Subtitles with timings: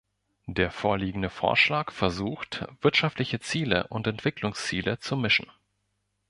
[0.47, 5.45] Der vorliegende Vorschlag versucht, wirtschaftliche Ziele und Entwicklungsziele zu mischen.